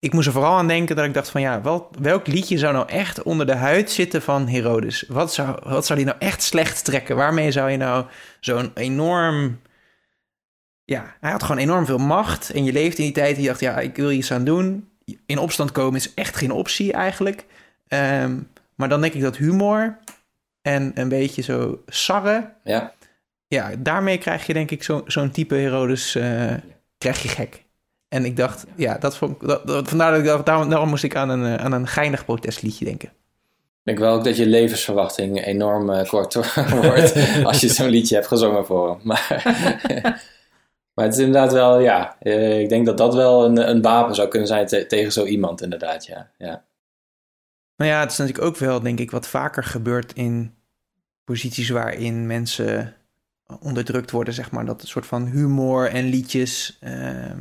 ik 0.00 0.12
moest 0.12 0.26
er 0.26 0.32
vooral 0.32 0.56
aan 0.56 0.68
denken 0.68 0.96
dat 0.96 1.04
ik 1.04 1.14
dacht 1.14 1.30
van 1.30 1.40
ja, 1.40 1.62
wel, 1.62 1.90
welk 2.00 2.26
liedje 2.26 2.58
zou 2.58 2.72
nou 2.72 2.88
echt 2.88 3.22
onder 3.22 3.46
de 3.46 3.54
huid 3.54 3.90
zitten 3.90 4.22
van 4.22 4.48
Herodes? 4.48 5.04
Wat 5.08 5.34
zou, 5.34 5.58
wat 5.62 5.86
zou 5.86 5.98
die 5.98 6.08
nou 6.08 6.18
echt 6.20 6.42
slecht 6.42 6.84
trekken? 6.84 7.16
Waarmee 7.16 7.52
zou 7.52 7.70
je 7.70 7.76
nou 7.76 8.06
zo'n 8.40 8.70
enorm... 8.74 9.60
Ja, 10.84 11.16
hij 11.20 11.30
had 11.30 11.42
gewoon 11.42 11.62
enorm 11.62 11.86
veel 11.86 11.98
macht 11.98 12.50
en 12.50 12.64
je 12.64 12.72
leeft 12.72 12.98
in 12.98 13.04
die 13.04 13.12
tijd 13.12 13.36
en 13.36 13.42
je 13.42 13.48
dacht 13.48 13.60
ja, 13.60 13.78
ik 13.78 13.96
wil 13.96 14.10
iets 14.10 14.32
aan 14.32 14.44
doen. 14.44 14.88
In 15.26 15.38
opstand 15.38 15.72
komen 15.72 15.94
is 15.94 16.14
echt 16.14 16.36
geen 16.36 16.50
optie 16.50 16.92
eigenlijk. 16.92 17.44
Ehm, 17.88 18.38
maar 18.74 18.88
dan 18.88 19.00
denk 19.00 19.14
ik 19.14 19.20
dat 19.20 19.36
humor 19.36 19.98
en 20.62 20.90
een 20.94 21.08
beetje 21.08 21.42
zo 21.42 21.82
sarre 21.86 22.52
ja. 22.64 22.92
ja, 23.48 23.70
daarmee 23.78 24.18
krijg 24.18 24.46
je 24.46 24.52
denk 24.52 24.70
ik 24.70 24.82
zo, 24.82 25.02
zo'n 25.06 25.30
type 25.30 25.54
Herodes, 25.54 26.14
eh, 26.14 26.54
krijg 26.98 27.22
je 27.22 27.28
gek. 27.28 27.66
En 28.08 28.24
ik 28.24 28.36
dacht, 28.36 28.64
ja, 28.76 28.98
dat 28.98 29.16
vond, 29.16 29.42
ik- 29.42 29.48
dat, 29.48 29.66
dat- 29.66 29.88
vandaar 29.88 30.10
dat 30.10 30.20
ik 30.20 30.26
dacht, 30.26 30.46
daarom, 30.46 30.68
daarom 30.70 30.88
moest 30.88 31.04
ik 31.04 31.16
aan 31.16 31.28
een, 31.28 31.58
eh, 31.58 31.64
aan 31.64 31.72
een 31.72 31.86
geinig 31.86 32.24
protestliedje 32.24 32.84
denken. 32.84 33.08
Ik 33.08 33.94
denk 33.94 33.98
wel 33.98 34.14
ook 34.18 34.24
dat 34.24 34.36
je 34.36 34.46
levensverwachting 34.46 35.44
enorm 35.44 35.90
eh, 35.90 36.08
kort 36.08 36.34
wordt 36.82 37.14
als 37.44 37.60
je 37.60 37.68
zo'n 37.68 37.88
liedje 37.88 38.14
hebt 38.14 38.26
gezongen 38.26 38.66
voor 38.66 38.88
hem. 38.88 38.98
Maar, 39.02 39.42
maar 40.94 41.04
het 41.04 41.14
is 41.14 41.18
inderdaad 41.24 41.52
wel, 41.52 41.78
ja, 41.80 42.16
eh, 42.20 42.60
ik 42.60 42.68
denk 42.68 42.86
dat 42.86 42.98
dat 42.98 43.14
wel 43.14 43.44
een, 43.44 43.70
een 43.70 43.82
wapen 43.82 44.14
zou 44.14 44.28
kunnen 44.28 44.48
zijn 44.48 44.66
te- 44.66 44.86
tegen 44.86 45.12
zo 45.12 45.24
iemand 45.24 45.62
inderdaad, 45.62 46.06
ja. 46.06 46.30
ja. 46.38 46.64
Nou 47.76 47.90
ja, 47.90 48.00
het 48.00 48.10
is 48.12 48.16
natuurlijk 48.18 48.46
ook 48.46 48.56
wel, 48.56 48.80
denk 48.80 48.98
ik, 48.98 49.10
wat 49.10 49.26
vaker 49.28 49.64
gebeurt 49.64 50.12
in 50.12 50.54
posities 51.24 51.68
waarin 51.68 52.26
mensen 52.26 52.94
onderdrukt 53.60 54.10
worden, 54.10 54.34
zeg 54.34 54.50
maar. 54.50 54.64
Dat 54.64 54.82
soort 54.86 55.06
van 55.06 55.26
humor 55.26 55.88
en 55.90 56.04
liedjes. 56.04 56.76
ehm 56.80 57.40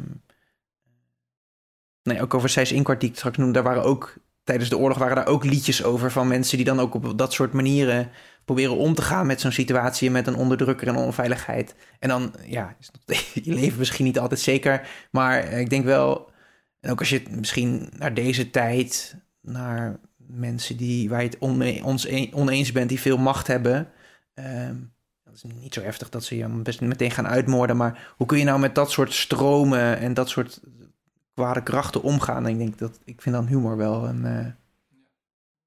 nee, 2.07 2.21
ook 2.21 2.33
over 2.33 2.49
Zijs 2.49 2.71
Inkwart, 2.71 2.99
die 2.99 3.09
ik 3.09 3.15
straks 3.15 3.37
noemde, 3.37 3.53
daar 3.53 3.63
waren 3.63 3.83
ook 3.83 4.17
tijdens 4.43 4.69
de 4.69 4.77
oorlog 4.77 4.97
waren 4.97 5.15
daar 5.15 5.27
ook 5.27 5.43
liedjes 5.43 5.83
over 5.83 6.11
van 6.11 6.27
mensen 6.27 6.57
die 6.57 6.65
dan 6.65 6.79
ook 6.79 6.93
op 6.93 7.17
dat 7.17 7.33
soort 7.33 7.53
manieren 7.53 8.09
proberen 8.45 8.77
om 8.77 8.93
te 8.93 9.01
gaan 9.01 9.27
met 9.27 9.41
zo'n 9.41 9.51
situatie, 9.51 10.11
met 10.11 10.27
een 10.27 10.35
onderdrukker 10.35 10.87
en 10.87 10.95
onveiligheid. 10.95 11.75
En 11.99 12.09
dan, 12.09 12.33
ja, 12.45 12.75
je 13.33 13.53
leven 13.53 13.79
misschien 13.79 14.05
niet 14.05 14.19
altijd 14.19 14.39
zeker, 14.39 14.87
maar 15.11 15.51
ik 15.51 15.69
denk 15.69 15.85
wel, 15.85 16.31
en 16.79 16.91
ook 16.91 16.99
als 16.99 17.09
je 17.09 17.23
misschien 17.29 17.89
naar 17.97 18.13
deze 18.13 18.49
tijd, 18.49 19.15
naar 19.41 19.99
mensen 20.17 20.77
die, 20.77 21.09
waar 21.09 21.23
je 21.23 21.29
het 21.29 22.33
oneens 22.33 22.71
bent, 22.71 22.89
die 22.89 22.99
veel 22.99 23.17
macht 23.17 23.47
hebben. 23.47 23.89
ehm, 24.33 24.75
dat 25.23 25.33
is 25.35 25.43
niet 25.43 25.73
zo 25.73 25.81
heftig 25.81 26.09
dat 26.09 26.23
ze 26.23 26.37
je 26.37 26.47
best 26.47 26.81
meteen 26.81 27.11
gaan 27.11 27.27
uitmoorden, 27.27 27.77
maar 27.77 28.13
hoe 28.17 28.27
kun 28.27 28.37
je 28.37 28.43
nou 28.43 28.59
met 28.59 28.75
dat 28.75 28.91
soort 28.91 29.13
stromen 29.13 29.97
en 29.97 30.13
dat 30.13 30.29
soort 30.29 30.59
kwade 31.37 31.63
krachten 31.63 32.01
omgaan? 32.01 32.45
En 32.45 32.51
ik 32.51 32.57
denk 32.57 32.77
dat 32.77 32.99
ik 33.03 33.21
vind 33.21 33.35
dan 33.35 33.47
humor 33.47 33.77
wel 33.77 34.07
een, 34.07 34.25
eh, 34.25 34.51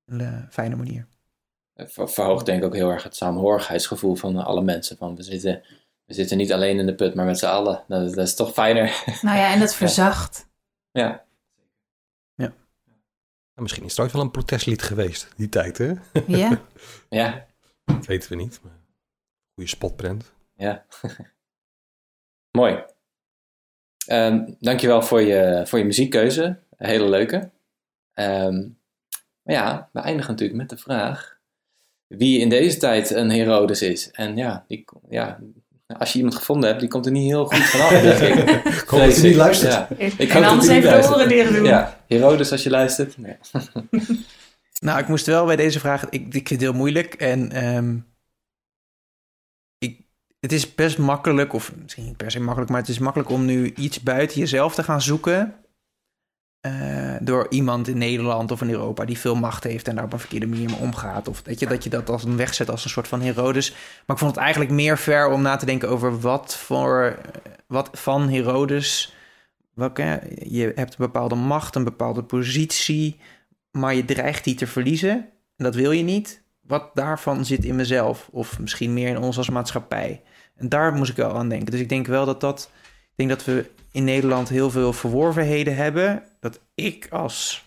een 0.05 0.21
eh, 0.21 0.49
fijne 0.51 0.77
manier. 0.77 1.07
Verhoogt 1.87 2.47
denk 2.47 2.59
ik 2.59 2.65
ook 2.65 2.75
heel 2.75 2.91
erg 2.91 3.03
het 3.03 3.17
saamhorigheidsgevoel 3.17 4.15
van 4.15 4.37
alle 4.37 4.63
mensen. 4.63 4.97
Van 4.97 5.17
we, 5.17 5.23
zitten, 5.23 5.63
we 6.05 6.15
zitten 6.15 6.37
niet 6.37 6.53
alleen 6.53 6.79
in 6.79 6.87
de 6.87 6.95
put, 6.95 7.15
maar 7.15 7.25
met 7.25 7.39
z'n 7.39 7.47
allen. 7.47 7.85
Dat, 7.89 8.15
dat 8.15 8.27
is 8.27 8.35
toch 8.35 8.53
fijner. 8.53 9.05
Nou 9.23 9.39
ja, 9.39 9.53
en 9.53 9.61
dat 9.61 9.75
verzacht. 9.75 10.49
ja. 10.91 11.29
Nou, 13.55 13.73
misschien 13.73 13.85
is 13.85 13.91
het 13.91 14.01
ooit 14.01 14.13
wel 14.13 14.23
een 14.23 14.31
protestlied 14.31 14.83
geweest, 14.83 15.29
die 15.37 15.49
tijd, 15.49 15.79
hè? 15.79 15.93
Ja. 16.27 16.61
ja, 17.09 17.47
Dat 17.85 18.07
weten 18.07 18.31
we 18.31 18.37
niet. 18.37 18.61
Maar... 18.63 18.73
Goede 19.55 19.71
spotprint. 19.71 20.33
ja. 20.57 20.85
Mooi. 22.59 22.85
Ehm, 24.11 24.41
dankjewel 24.61 25.03
voor 25.03 25.23
je, 25.23 25.63
voor 25.67 25.79
je 25.79 25.85
muziekkeuze. 25.85 26.43
Een 26.77 26.89
hele 26.89 27.09
leuke. 27.09 27.51
Ehm, 28.15 28.59
maar 29.43 29.55
ja, 29.55 29.89
we 29.93 30.01
eindigen 30.01 30.31
natuurlijk 30.31 30.59
met 30.59 30.69
de 30.69 30.77
vraag 30.77 31.39
wie 32.07 32.39
in 32.39 32.49
deze 32.49 32.77
tijd 32.77 33.11
een 33.11 33.31
Herodes 33.31 33.83
is. 33.83 34.11
En 34.11 34.37
ja, 34.37 34.65
die, 34.69 34.85
ja, 35.09 35.39
als 35.99 36.13
je 36.13 36.19
iemand 36.19 36.37
gevonden 36.37 36.69
hebt, 36.69 36.81
die 36.81 36.89
komt 36.89 37.07
er 37.07 37.13
niet 37.13 37.31
heel 37.31 37.45
goed 37.45 37.65
vanaf. 37.65 37.91
ik. 38.23 38.89
Hoop 38.89 39.01
dat 39.01 39.17
hij 39.17 39.29
niet 39.29 39.37
luistert. 39.37 39.73
Ja. 39.73 39.89
Ik 39.99 40.31
en 40.31 40.43
dat 40.43 40.51
anders 40.51 40.69
even 40.69 41.03
de 41.03 41.09
oren 41.09 41.29
dicht 41.29 41.55
doen. 41.55 41.65
Ja, 41.65 42.01
Herodes 42.07 42.53
als 42.53 42.63
je 42.63 42.71
luistert. 42.71 43.19
Nee. 43.19 43.37
Nou, 44.81 44.99
ik 44.99 45.09
moest 45.09 45.27
wel 45.27 45.47
bij 45.47 45.57
deze 45.57 45.81
vraag. 45.81 46.09
Ik, 46.09 46.23
ik 46.27 46.31
vind 46.31 46.49
het 46.49 46.61
heel 46.61 46.73
moeilijk. 46.73 47.15
En 47.15 47.53
ehm, 47.53 47.97
het 50.41 50.53
is 50.53 50.75
best 50.75 50.99
makkelijk, 50.99 51.53
of 51.53 51.73
misschien 51.83 52.05
niet 52.05 52.17
per 52.17 52.31
se 52.31 52.41
makkelijk, 52.41 52.71
maar 52.71 52.81
het 52.81 52.89
is 52.89 52.99
makkelijk 52.99 53.31
om 53.31 53.45
nu 53.45 53.73
iets 53.75 54.03
buiten 54.03 54.39
jezelf 54.39 54.75
te 54.75 54.83
gaan 54.83 55.03
zoeken. 55.03 55.55
eh, 56.61 57.17
door 57.21 57.47
iemand 57.51 57.89
in 57.89 57.99
Nederland 57.99 58.51
of 58.51 58.61
in 58.61 58.71
Europa 58.71 59.05
die 59.05 59.19
veel 59.19 59.35
macht 59.35 59.65
heeft 59.65 59.89
en 59.89 59.95
daar 59.95 60.05
op 60.05 60.13
een 60.13 60.19
verkeerde 60.19 60.47
manier 60.47 60.71
mee 60.71 60.79
omgaat. 60.79 61.29
Of 61.29 61.43
dat 61.43 61.59
je, 61.59 61.67
dat 61.67 61.85
je 61.85 61.91
dat 61.91 62.11
als 62.11 62.25
een 62.25 62.37
wegzet 62.37 62.71
als 62.71 62.85
een 62.85 62.91
soort 62.91 63.09
van 63.09 63.21
Herodes. 63.23 63.71
Maar 63.71 64.17
ik 64.17 64.23
vond 64.23 64.31
het 64.31 64.41
eigenlijk 64.41 64.71
meer 64.73 64.99
ver 64.99 65.29
om 65.29 65.43
na 65.43 65.57
te 65.57 65.67
denken 65.67 65.89
over 65.89 66.21
wat 66.21 66.57
voor. 66.57 67.19
wat 67.67 67.91
van 67.93 68.29
Herodes. 68.29 69.15
Welke, 69.75 70.23
je 70.49 70.73
hebt 70.75 70.91
een 70.91 71.07
bepaalde 71.07 71.35
macht, 71.35 71.75
een 71.75 71.85
bepaalde 71.85 72.23
positie 72.23 73.21
maar 73.71 73.95
je 73.95 74.05
dreigt 74.05 74.45
die 74.45 74.55
te 74.55 74.67
verliezen. 74.67 75.11
En 75.57 75.65
dat 75.65 75.75
wil 75.75 75.91
je 75.91 76.03
niet. 76.03 76.43
Wat 76.61 76.91
daarvan 76.95 77.45
zit 77.45 77.65
in 77.65 77.77
mezelf, 77.77 78.29
of 78.33 78.59
misschien 78.59 78.93
meer 78.93 79.09
in 79.09 79.19
ons 79.19 79.37
als 79.37 79.51
maatschappij. 79.51 80.23
En 80.61 80.69
daar 80.69 80.93
moest 80.93 81.11
ik 81.11 81.17
wel 81.17 81.37
aan 81.37 81.49
denken. 81.49 81.71
Dus 81.71 81.81
ik 81.81 81.89
denk 81.89 82.07
wel 82.07 82.25
dat 82.25 82.41
dat. 82.41 82.71
Ik 83.11 83.17
denk 83.17 83.29
dat 83.29 83.45
we 83.45 83.71
in 83.93 84.05
Nederland 84.05 84.49
heel 84.49 84.71
veel 84.71 84.93
verworvenheden 84.93 85.77
hebben. 85.77 86.23
Dat 86.41 86.61
ik 86.75 87.09
als 87.11 87.65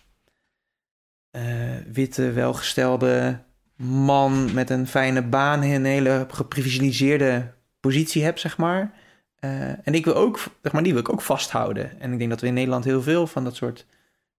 eh, 1.31 1.43
witte, 1.91 2.31
welgestelde 2.31 3.39
man 3.75 4.53
met 4.53 4.69
een 4.69 4.87
fijne 4.87 5.21
baan 5.21 5.63
een 5.63 5.85
hele 5.85 6.25
geprivilegeerde 6.29 7.53
positie 7.79 8.23
heb, 8.23 8.37
zeg 8.37 8.57
maar. 8.57 8.93
Eh, 9.35 9.87
en 9.87 9.93
ik 9.93 10.05
wil 10.05 10.15
ook, 10.15 10.39
zeg 10.61 10.71
maar, 10.71 10.83
die 10.83 10.93
wil 10.93 11.01
ik 11.01 11.11
ook 11.11 11.21
vasthouden. 11.21 11.99
En 11.99 12.11
ik 12.11 12.17
denk 12.17 12.29
dat 12.29 12.41
we 12.41 12.47
in 12.47 12.53
Nederland 12.53 12.83
heel 12.83 13.01
veel 13.01 13.27
van 13.27 13.43
dat 13.43 13.55
soort 13.55 13.85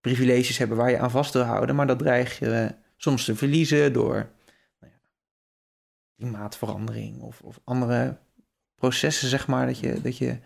privileges 0.01 0.59
hebben 0.59 0.77
waar 0.77 0.91
je 0.91 0.99
aan 0.99 1.11
vast 1.11 1.33
wil 1.33 1.43
houden, 1.43 1.75
maar 1.75 1.87
dat 1.87 1.99
dreig 1.99 2.39
je 2.39 2.51
eh, 2.51 2.71
soms 2.97 3.25
te 3.25 3.37
verliezen 3.37 3.93
door 3.93 4.15
nou 4.81 4.93
ja, 4.93 4.99
klimaatverandering 6.17 7.21
of, 7.21 7.41
of 7.41 7.61
andere 7.65 8.17
processen, 8.75 9.29
zeg 9.29 9.47
maar, 9.47 9.67
dat 9.67 9.79
je, 9.79 10.01
dat 10.01 10.19
je 10.19 10.39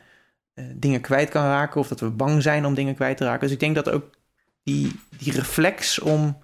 eh, 0.55 0.65
dingen 0.75 1.01
kwijt 1.01 1.29
kan 1.31 1.43
raken 1.43 1.81
of 1.81 1.89
dat 1.89 2.01
we 2.01 2.11
bang 2.11 2.43
zijn 2.43 2.67
om 2.67 2.75
dingen 2.75 2.95
kwijt 2.95 3.17
te 3.17 3.25
raken. 3.25 3.41
Dus 3.41 3.51
ik 3.53 3.61
denk 3.61 3.75
dat 3.75 3.91
ook 3.91 4.17
die, 4.63 5.01
die 5.19 5.33
reflex 5.33 5.99
om 5.99 6.43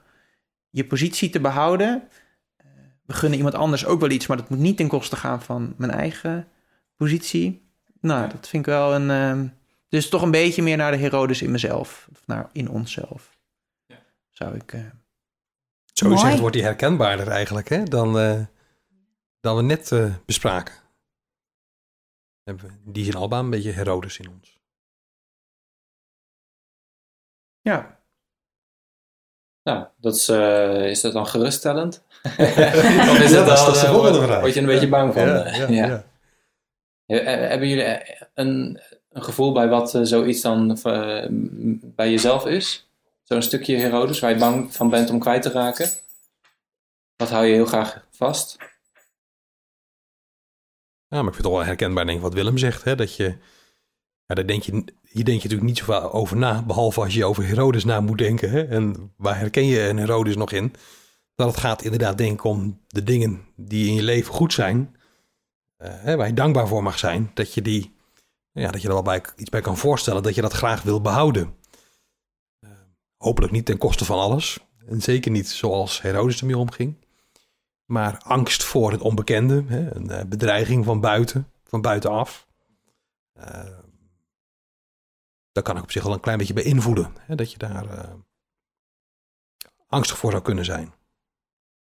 je 0.70 0.84
positie 0.84 1.30
te 1.30 1.40
behouden, 1.40 2.08
eh, 2.56 2.66
we 3.06 3.12
gunnen 3.12 3.38
iemand 3.38 3.54
anders 3.54 3.86
ook 3.86 4.00
wel 4.00 4.10
iets, 4.10 4.26
maar 4.26 4.36
dat 4.36 4.48
moet 4.48 4.58
niet 4.58 4.76
ten 4.76 4.88
koste 4.88 5.16
gaan 5.16 5.42
van 5.42 5.74
mijn 5.76 5.90
eigen 5.90 6.48
positie. 6.96 7.62
Nou, 8.00 8.28
dat 8.30 8.48
vind 8.48 8.66
ik 8.66 8.72
wel 8.72 8.94
een. 8.94 9.10
ehm, 9.10 9.46
dus 9.88 10.08
toch 10.08 10.22
een 10.22 10.30
beetje 10.30 10.62
meer 10.62 10.76
naar 10.76 10.90
de 10.90 10.96
Herodes 10.98 11.42
in 11.42 11.50
mezelf. 11.50 12.08
Of 12.12 12.22
naar 12.26 12.48
in 12.52 12.68
onszelf. 12.68 13.38
Zou 14.30 14.54
ik. 14.54 14.72
eh, 14.72 14.80
Zo 15.92 16.08
Mooi. 16.08 16.20
gezegd 16.20 16.40
wordt 16.40 16.54
hij 16.56 16.64
herkenbaarder 16.64 17.28
eigenlijk, 17.28 17.68
hè? 17.68 17.82
Dan, 17.82 18.18
eh, 18.18 18.40
dan 19.40 19.56
we 19.56 19.62
net 19.62 19.92
eh, 19.92 20.14
bespraken. 20.26 20.74
Hebben 22.44 22.64
we 22.66 22.72
in 22.86 22.92
die 22.92 23.04
zin 23.04 23.14
Alba 23.14 23.38
een 23.38 23.50
beetje 23.50 23.70
Herodes 23.72 24.18
in 24.18 24.28
ons. 24.28 24.58
ja. 27.60 28.02
Nou, 29.62 29.86
dat 29.96 30.14
is, 30.16 30.28
eh, 30.28 30.86
is 30.90 31.00
dat 31.00 31.12
dan 31.12 31.26
geruststellend? 31.26 32.04
of 32.22 32.36
Ja, 32.36 32.42
is 32.46 32.54
dat 32.54 33.16
het 33.16 33.22
is- 33.22 33.30
dan, 33.32 33.46
dat 33.46 33.74
is 33.74 33.80
de 33.80 33.86
eh, 33.86 33.92
volgende 33.92 34.18
word- 34.18 34.28
vraag. 34.30 34.40
Word 34.40 34.54
je 34.54 34.60
een 34.60 34.66
beetje 34.66 34.88
bang 34.88 35.12
van? 35.14 35.26
Ja, 35.26 35.44
eh, 35.44 35.58
ja, 35.58 35.68
ja. 35.68 36.04
ja. 37.06 37.16
Hebben 37.22 37.68
jullie 37.68 38.18
een, 38.34 38.80
een 39.10 39.22
gevoel 39.22 39.52
bij 39.52 39.68
wat 39.68 39.90
zoiets 40.02 40.40
dan 40.40 40.78
bij 41.94 42.10
jezelf 42.10 42.46
is? 42.46 42.90
Zo'n 43.22 43.42
stukje 43.42 43.76
Herodes 43.76 44.20
waar 44.20 44.30
je 44.30 44.38
bang 44.38 44.74
van 44.74 44.90
bent 44.90 45.10
om 45.10 45.18
kwijt 45.18 45.42
te 45.42 45.50
raken? 45.50 45.88
Wat 47.16 47.30
hou 47.30 47.44
je 47.46 47.52
heel 47.54 47.66
graag 47.66 48.06
vast? 48.10 48.56
Ja, 51.14 51.20
maar 51.20 51.28
ik 51.28 51.34
vind 51.34 51.46
het 51.46 51.56
wel 51.56 51.64
herkenbaar, 51.64 52.04
denk 52.04 52.16
ik, 52.16 52.22
wat 52.22 52.34
Willem 52.34 52.58
zegt. 52.58 52.84
Hè? 52.84 52.94
Dat 52.94 53.16
je 53.16 53.36
Ja, 54.26 54.34
daar 54.34 54.46
denk 54.46 54.62
je, 54.62 54.72
hier 55.08 55.24
denk 55.24 55.42
je 55.42 55.48
natuurlijk 55.48 55.62
niet 55.62 55.78
zoveel 55.78 56.12
over 56.12 56.36
na, 56.36 56.62
behalve 56.62 57.00
als 57.00 57.14
je 57.14 57.24
over 57.24 57.46
Herodes 57.46 57.84
na 57.84 58.00
moet 58.00 58.18
denken. 58.18 58.50
Hè? 58.50 58.62
En 58.62 59.12
waar 59.16 59.38
herken 59.38 59.66
je 59.66 59.88
een 59.88 59.96
Herodes 59.96 60.36
nog 60.36 60.52
in? 60.52 60.74
Dat 61.34 61.46
het 61.46 61.56
gaat 61.56 61.82
inderdaad 61.82 62.18
denk 62.18 62.32
ik 62.32 62.44
om 62.44 62.80
de 62.86 63.02
dingen 63.02 63.40
die 63.56 63.88
in 63.88 63.94
je 63.94 64.02
leven 64.02 64.34
goed 64.34 64.52
zijn, 64.52 64.96
eh, 65.76 66.14
waar 66.14 66.26
je 66.26 66.34
dankbaar 66.34 66.68
voor 66.68 66.82
mag 66.82 66.98
zijn, 66.98 67.30
dat 67.34 67.54
je 67.54 67.62
die, 67.62 67.94
ja, 68.52 68.70
dat 68.70 68.82
je 68.82 68.88
er 68.88 68.94
wel 68.94 69.02
bij, 69.02 69.22
iets 69.36 69.50
bij 69.50 69.60
kan 69.60 69.76
voorstellen, 69.76 70.22
dat 70.22 70.34
je 70.34 70.40
dat 70.40 70.52
graag 70.52 70.82
wil 70.82 71.00
behouden. 71.00 71.54
Eh, 72.60 72.70
hopelijk 73.16 73.52
niet 73.52 73.66
ten 73.66 73.78
koste 73.78 74.04
van 74.04 74.18
alles. 74.18 74.58
En 74.86 75.02
zeker 75.02 75.30
niet 75.30 75.48
zoals 75.48 76.02
Herodes 76.02 76.40
ermee 76.40 76.58
omging. 76.58 77.03
Maar 77.84 78.18
angst 78.18 78.64
voor 78.64 78.92
het 78.92 79.00
onbekende, 79.00 79.64
hè, 79.66 79.94
een 79.94 80.10
eh, 80.10 80.24
bedreiging 80.24 80.84
van 80.84 81.00
buiten, 81.00 81.50
van 81.64 81.80
buitenaf. 81.80 82.46
Uh, 83.38 83.78
daar 85.52 85.62
kan 85.62 85.76
ik 85.76 85.82
op 85.82 85.90
zich 85.90 86.02
wel 86.02 86.12
een 86.12 86.20
klein 86.20 86.38
beetje 86.38 86.54
beïnvloeden. 86.54 87.16
Hè, 87.20 87.34
dat 87.34 87.52
je 87.52 87.58
daar 87.58 87.84
uh, 87.84 88.14
angstig 89.86 90.18
voor 90.18 90.30
zou 90.30 90.42
kunnen 90.42 90.64
zijn. 90.64 90.92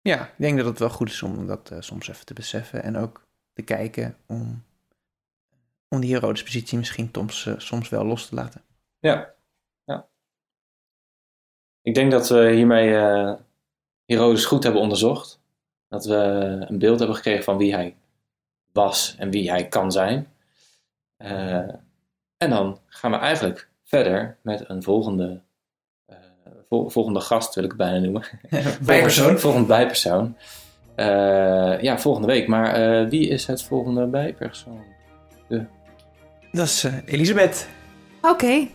Ja, 0.02 0.28
ik 0.28 0.34
denk 0.38 0.58
dat 0.58 0.66
het 0.66 0.80
wel 0.80 0.90
goed 0.90 1.10
is 1.10 1.22
om 1.22 1.48
dat 1.48 1.72
uh, 1.72 1.82
soms 1.82 2.08
even 2.08 2.26
te 2.26 2.34
beseffen. 2.34 2.84
En 2.84 2.98
ook 2.98 3.28
te 3.54 3.62
kijken 3.62 4.18
om, 4.26 4.64
om 5.88 6.00
die 6.00 6.14
Herodes 6.14 6.44
positie 6.44 6.78
misschien 6.78 7.10
soms, 7.12 7.50
soms 7.58 7.90
wel 7.90 8.06
los 8.06 8.28
te 8.28 8.36
laten. 8.36 8.62
Ja. 9.00 9.34
ja. 9.84 10.08
Ik 11.82 11.96
denk 11.96 12.12
dat 12.12 12.30
we 12.30 12.52
hiermee 12.52 12.90
Herodes 14.06 14.46
goed 14.46 14.64
hebben 14.64 14.82
onderzocht. 14.82 15.43
Dat 15.94 16.06
we 16.06 16.16
een 16.68 16.80
beeld 16.80 17.00
hebben 17.00 17.16
gekregen 17.16 17.44
van 17.44 17.58
wie 17.58 17.74
hij 17.74 17.96
was 18.72 19.16
en 19.18 19.32
wie 19.32 19.50
hij 19.50 19.68
kan 19.68 19.92
zijn. 19.92 20.28
Uh, 21.18 21.70
en 22.38 22.50
dan 22.50 22.80
gaan 22.88 23.12
we 23.12 23.18
eigenlijk 23.18 23.70
verder 23.84 24.38
met 24.42 24.70
een 24.70 24.84
volgende, 24.84 25.42
uh, 26.10 26.16
vol 26.70 26.90
volgende 26.90 27.20
gast, 27.20 27.56
wil 27.56 27.64
ik 27.64 27.70
het 27.70 27.80
bijna 27.80 27.98
noemen. 28.00 28.24
bijpersoon. 28.86 29.40
volgende 29.40 29.68
bijpersoon. 29.68 30.38
Uh, 30.96 31.82
ja, 31.82 32.00
volgende 32.00 32.28
week. 32.28 32.48
Maar 32.48 33.08
wie 33.10 33.28
is 33.28 33.46
het 33.46 33.64
volgende 33.64 34.06
bijpersoon? 34.06 34.84
De... 35.48 35.66
Dat 36.52 36.66
is 36.66 36.88
Elisabeth. 37.06 37.68
Oké, 38.24 38.32
okay. 38.32 38.72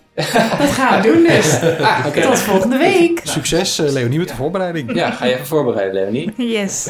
dat 0.59 0.71
gaan 0.71 1.03
we 1.03 1.09
doen 1.13 1.23
dus. 1.23 1.61
Ah, 1.81 2.05
okay. 2.07 2.23
Tot 2.23 2.39
volgende 2.39 2.77
week. 2.77 3.21
Succes 3.37 3.79
uh, 3.79 3.91
Leonie 3.91 4.19
met 4.19 4.29
de 4.29 4.35
voorbereiding. 4.35 4.95
Ja, 4.95 5.11
ga 5.11 5.25
je 5.25 5.35
even 5.35 5.47
voorbereiden 5.47 5.95
Leonie. 5.95 6.33
Yes. 6.55 6.89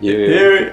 Jee. 0.00 0.72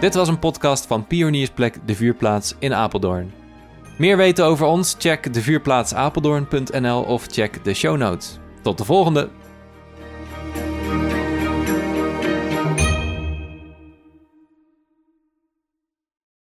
Dit 0.00 0.14
was 0.14 0.28
een 0.28 0.38
podcast 0.38 0.86
van 0.86 1.06
Pioniersplek 1.06 1.78
De 1.84 1.94
Vuurplaats 1.94 2.54
in 2.58 2.74
Apeldoorn. 2.74 3.32
Meer 3.96 4.16
weten 4.16 4.44
over 4.44 4.66
ons? 4.66 4.96
Check 4.98 5.32
devuurplaatsapeldoorn.nl 5.34 7.02
of 7.02 7.26
check 7.30 7.64
de 7.64 7.74
show 7.74 7.96
notes. 7.96 8.38
Tot 8.62 8.78
de 8.78 8.84
volgende! 8.84 9.28